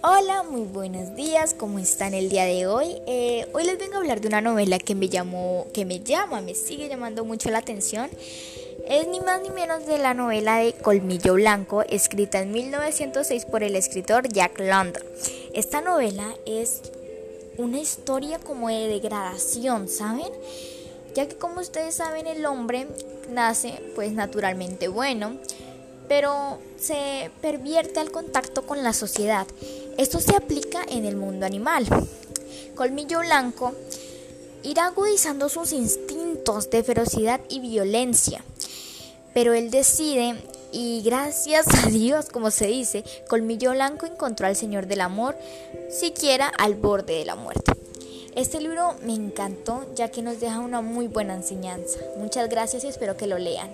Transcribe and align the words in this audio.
Hola, 0.00 0.44
muy 0.44 0.62
buenos 0.62 1.16
días, 1.16 1.54
¿cómo 1.54 1.80
están 1.80 2.14
el 2.14 2.28
día 2.28 2.44
de 2.44 2.68
hoy? 2.68 3.02
Eh, 3.08 3.48
hoy 3.52 3.64
les 3.64 3.80
vengo 3.80 3.94
a 3.94 3.98
hablar 3.98 4.20
de 4.20 4.28
una 4.28 4.40
novela 4.40 4.78
que 4.78 4.94
me 4.94 5.08
llamó, 5.08 5.66
que 5.74 5.84
me 5.84 5.98
llama, 5.98 6.40
me 6.40 6.54
sigue 6.54 6.88
llamando 6.88 7.24
mucho 7.24 7.50
la 7.50 7.58
atención. 7.58 8.08
Es 8.86 9.08
ni 9.08 9.18
más 9.18 9.42
ni 9.42 9.50
menos 9.50 9.86
de 9.86 9.98
la 9.98 10.14
novela 10.14 10.58
de 10.58 10.72
Colmillo 10.74 11.34
Blanco, 11.34 11.82
escrita 11.82 12.38
en 12.38 12.52
1906 12.52 13.44
por 13.46 13.64
el 13.64 13.74
escritor 13.74 14.28
Jack 14.28 14.60
London. 14.60 15.02
Esta 15.52 15.80
novela 15.80 16.32
es 16.46 16.80
una 17.56 17.80
historia 17.80 18.38
como 18.38 18.68
de 18.68 18.86
degradación, 18.86 19.88
¿saben? 19.88 20.30
Ya 21.16 21.26
que 21.26 21.34
como 21.34 21.60
ustedes 21.60 21.96
saben 21.96 22.28
el 22.28 22.46
hombre 22.46 22.86
nace 23.32 23.82
pues 23.96 24.12
naturalmente 24.12 24.86
bueno, 24.86 25.38
pero 26.08 26.58
se 26.78 27.30
pervierte 27.42 28.00
al 28.00 28.12
contacto 28.12 28.66
con 28.66 28.82
la 28.82 28.92
sociedad. 28.92 29.46
Esto 29.98 30.20
se 30.20 30.36
aplica 30.36 30.84
en 30.88 31.04
el 31.04 31.16
mundo 31.16 31.44
animal. 31.44 31.84
Colmillo 32.76 33.18
Blanco 33.18 33.74
irá 34.62 34.86
agudizando 34.86 35.48
sus 35.48 35.72
instintos 35.72 36.70
de 36.70 36.84
ferocidad 36.84 37.40
y 37.48 37.58
violencia, 37.58 38.44
pero 39.34 39.54
él 39.54 39.72
decide 39.72 40.36
y 40.70 41.02
gracias 41.02 41.66
a 41.82 41.88
Dios, 41.88 42.28
como 42.28 42.52
se 42.52 42.68
dice, 42.68 43.02
Colmillo 43.28 43.72
Blanco 43.72 44.06
encontró 44.06 44.46
al 44.46 44.54
Señor 44.54 44.86
del 44.86 45.00
Amor, 45.00 45.36
siquiera 45.90 46.46
al 46.46 46.76
borde 46.76 47.14
de 47.14 47.24
la 47.24 47.34
muerte. 47.34 47.72
Este 48.36 48.60
libro 48.60 48.94
me 49.02 49.14
encantó 49.14 49.84
ya 49.96 50.12
que 50.12 50.22
nos 50.22 50.38
deja 50.38 50.60
una 50.60 50.80
muy 50.80 51.08
buena 51.08 51.34
enseñanza. 51.34 51.98
Muchas 52.18 52.48
gracias 52.48 52.84
y 52.84 52.86
espero 52.86 53.16
que 53.16 53.26
lo 53.26 53.36
lean. 53.36 53.70